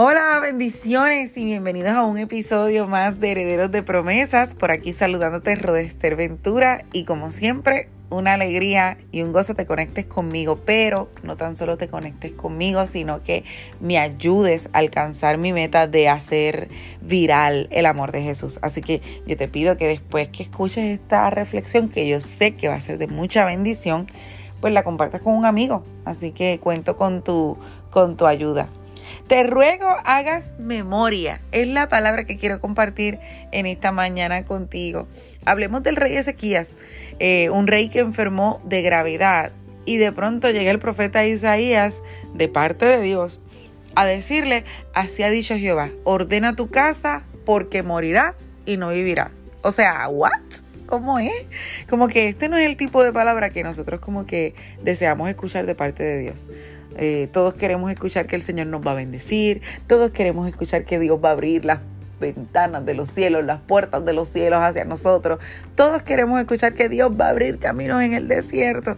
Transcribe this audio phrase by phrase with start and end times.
[0.00, 4.54] Hola, bendiciones y bienvenidos a un episodio más de Herederos de Promesas.
[4.54, 10.04] Por aquí saludándote Rodester Ventura y como siempre, una alegría y un gozo te conectes
[10.04, 13.42] conmigo, pero no tan solo te conectes conmigo, sino que
[13.80, 16.68] me ayudes a alcanzar mi meta de hacer
[17.00, 18.60] viral el amor de Jesús.
[18.62, 22.68] Así que yo te pido que después que escuches esta reflexión, que yo sé que
[22.68, 24.06] va a ser de mucha bendición,
[24.60, 25.82] pues la compartas con un amigo.
[26.04, 27.58] Así que cuento con tu,
[27.90, 28.68] con tu ayuda.
[29.26, 31.40] Te ruego hagas memoria.
[31.52, 33.18] Es la palabra que quiero compartir
[33.52, 35.06] en esta mañana contigo.
[35.44, 36.74] Hablemos del rey Ezequías,
[37.18, 39.52] eh, un rey que enfermó de gravedad.
[39.84, 42.02] Y de pronto llega el profeta Isaías
[42.34, 43.42] de parte de Dios
[43.94, 49.40] a decirle, así ha dicho Jehová, ordena tu casa porque morirás y no vivirás.
[49.62, 50.30] O sea, ¿what?
[50.86, 51.32] ¿Cómo es?
[51.88, 55.66] Como que este no es el tipo de palabra que nosotros como que deseamos escuchar
[55.66, 56.48] de parte de Dios.
[56.96, 60.98] Eh, todos queremos escuchar que el Señor nos va a bendecir, todos queremos escuchar que
[60.98, 61.80] Dios va a abrir las
[62.20, 65.38] ventanas de los cielos, las puertas de los cielos hacia nosotros.
[65.74, 68.96] Todos queremos escuchar que Dios va a abrir caminos en el desierto.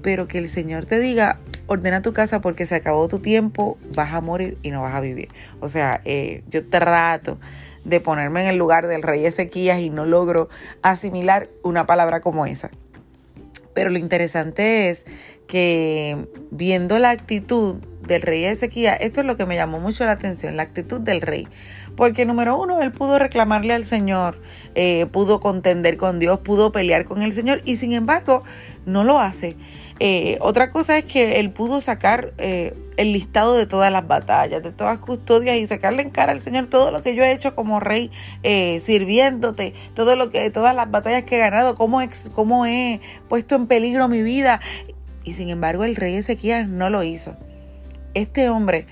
[0.00, 4.12] Pero que el Señor te diga, ordena tu casa porque se acabó tu tiempo, vas
[4.14, 5.28] a morir y no vas a vivir.
[5.60, 7.38] O sea, eh, yo trato
[7.84, 10.48] de ponerme en el lugar del rey Ezequías y no logro
[10.82, 12.70] asimilar una palabra como esa.
[13.78, 15.06] Pero lo interesante es
[15.46, 17.76] que viendo la actitud
[18.06, 21.20] del rey Ezequías, esto es lo que me llamó mucho la atención, la actitud del
[21.20, 21.48] rey.
[21.96, 24.40] Porque número uno, él pudo reclamarle al Señor,
[24.74, 28.44] eh, pudo contender con Dios, pudo pelear con el Señor y sin embargo
[28.86, 29.56] no lo hace.
[30.00, 34.62] Eh, otra cosa es que él pudo sacar eh, el listado de todas las batallas,
[34.62, 37.52] de todas custodias y sacarle en cara al Señor todo lo que yo he hecho
[37.56, 38.12] como rey
[38.44, 42.00] sirviéndote, todo lo que, todas las batallas que he ganado, cómo,
[42.32, 44.60] cómo he puesto en peligro mi vida.
[45.24, 47.36] Y sin embargo el rey Ezequías no lo hizo.
[48.18, 48.86] Este hombre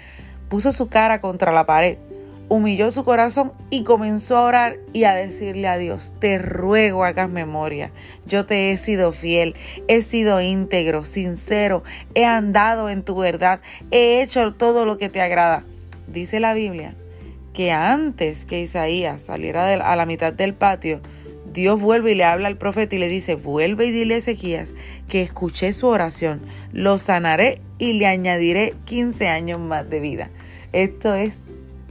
[0.49, 1.99] puso su cara contra la pared
[2.49, 7.29] humilló su corazón y comenzó a orar y a decirle a Dios, te ruego hagas
[7.29, 7.91] memoria,
[8.25, 9.57] yo te he sido fiel,
[9.89, 11.83] he sido íntegro, sincero,
[12.15, 13.61] he andado en tu verdad,
[13.91, 15.65] he hecho todo lo que te agrada.
[16.07, 16.95] Dice la Biblia
[17.53, 21.01] que antes que Isaías saliera a la mitad del patio,
[21.57, 24.75] Dios vuelve y le habla al profeta y le dice, vuelve y dile a Ezequías
[25.09, 26.43] que escuché su oración,
[26.75, 30.31] lo sanaré y le añadiré 15 años más de vida.
[30.73, 31.39] Esto es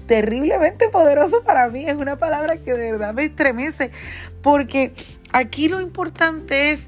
[0.05, 1.83] terriblemente poderoso para mí.
[1.87, 3.89] Es una palabra que de verdad me estremece.
[4.43, 4.93] Porque
[5.31, 6.87] aquí lo importante es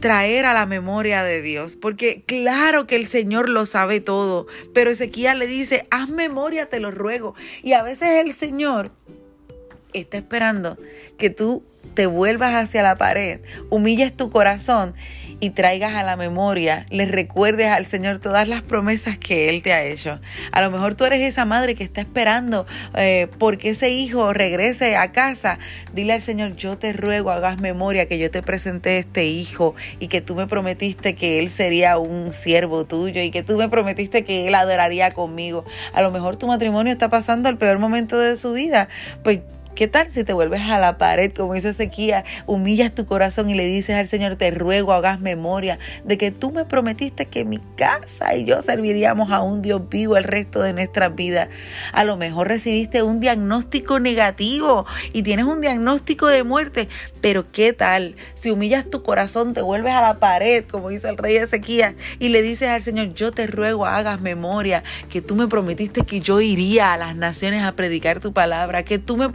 [0.00, 4.90] traer a la memoria de Dios, porque claro que el Señor lo sabe todo, pero
[4.90, 7.34] Ezequiel le dice, haz memoria, te lo ruego.
[7.62, 8.90] Y a veces el Señor
[9.92, 10.76] está esperando
[11.18, 11.62] que tú
[11.94, 14.94] te vuelvas hacia la pared, humilles tu corazón
[15.38, 19.72] y traigas a la memoria, le recuerdes al Señor todas las promesas que Él te
[19.72, 20.18] ha hecho.
[20.52, 24.96] A lo mejor tú eres esa madre que está esperando eh, porque ese hijo regrese
[24.96, 25.58] a casa.
[25.92, 30.08] Dile al Señor, yo te ruego, hagas memoria que yo te presenté este hijo y
[30.08, 34.24] que tú me prometiste que Él sería un siervo tuyo y que tú me prometiste
[34.24, 35.64] que Él adoraría conmigo.
[35.92, 38.88] A lo mejor tu matrimonio está pasando el peor momento de su vida.
[39.22, 39.40] Pues
[39.76, 43.54] ¿Qué tal si te vuelves a la pared, como dice Ezequiel, humillas tu corazón y
[43.54, 47.58] le dices al Señor, te ruego, hagas memoria de que tú me prometiste que mi
[47.76, 51.50] casa y yo serviríamos a un Dios vivo el resto de nuestras vidas?
[51.92, 56.88] A lo mejor recibiste un diagnóstico negativo y tienes un diagnóstico de muerte,
[57.20, 61.18] pero ¿qué tal si humillas tu corazón, te vuelves a la pared, como dice el
[61.18, 65.48] rey Ezequiel, y le dices al Señor, yo te ruego, hagas memoria que tú me
[65.48, 69.28] prometiste que yo iría a las naciones a predicar tu palabra, que tú me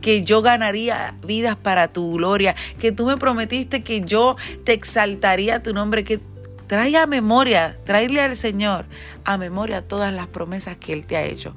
[0.00, 5.62] que yo ganaría vidas para tu gloria, que tú me prometiste que yo te exaltaría
[5.62, 6.20] tu nombre, que
[6.66, 8.86] trae a memoria, tráele al Señor
[9.24, 11.54] a memoria todas las promesas que Él te ha hecho,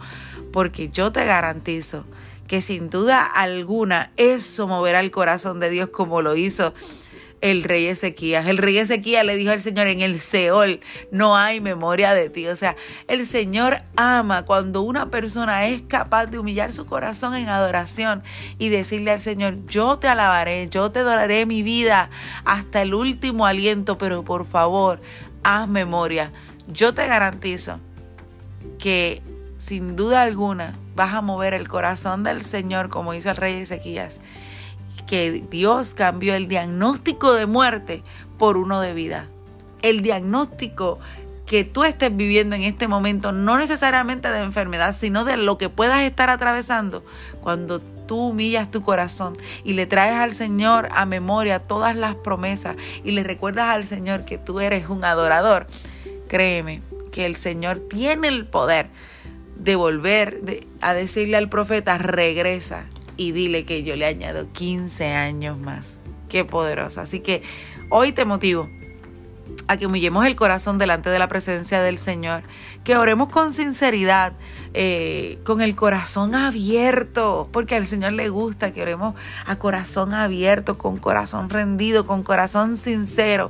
[0.51, 2.05] porque yo te garantizo
[2.47, 6.73] que sin duda alguna eso moverá el corazón de Dios como lo hizo
[7.43, 8.47] el rey Ezequías.
[8.47, 10.79] El rey Ezequías le dijo al Señor, en el Seol
[11.11, 12.47] no hay memoria de ti.
[12.47, 12.77] O sea,
[13.09, 18.23] el Señor ama cuando una persona es capaz de humillar su corazón en adoración
[18.59, 22.09] y decirle al Señor, yo te alabaré, yo te adoraré mi vida
[22.45, 25.01] hasta el último aliento, pero por favor,
[25.43, 26.31] haz memoria.
[26.69, 27.77] Yo te garantizo
[28.79, 29.21] que
[29.57, 34.21] sin duda alguna vas a mover el corazón del Señor como hizo el rey Ezequías
[35.07, 38.03] que Dios cambió el diagnóstico de muerte
[38.37, 39.27] por uno de vida.
[39.81, 40.99] El diagnóstico
[41.45, 45.69] que tú estés viviendo en este momento, no necesariamente de enfermedad, sino de lo que
[45.69, 47.03] puedas estar atravesando,
[47.41, 52.75] cuando tú humillas tu corazón y le traes al Señor a memoria todas las promesas
[53.03, 55.67] y le recuerdas al Señor que tú eres un adorador,
[56.27, 58.87] créeme que el Señor tiene el poder
[59.57, 60.41] de volver
[60.81, 62.85] a decirle al profeta, regresa
[63.17, 65.97] y dile que yo le añado 15 años más.
[66.29, 67.01] Qué poderosa.
[67.01, 67.43] Así que
[67.89, 68.67] hoy te motivo
[69.67, 72.43] a que humillemos el corazón delante de la presencia del Señor,
[72.83, 74.33] que oremos con sinceridad,
[74.73, 80.77] eh, con el corazón abierto, porque al Señor le gusta que oremos a corazón abierto,
[80.77, 83.49] con corazón rendido, con corazón sincero,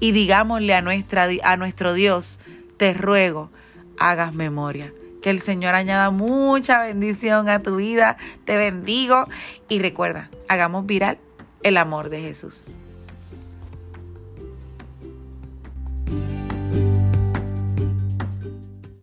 [0.00, 2.40] y digámosle a, nuestra, a nuestro Dios,
[2.76, 3.50] te ruego,
[3.98, 4.92] hagas memoria.
[5.22, 9.28] Que el Señor añada mucha bendición a tu vida, te bendigo
[9.68, 11.18] y recuerda, hagamos viral
[11.62, 12.66] el amor de Jesús.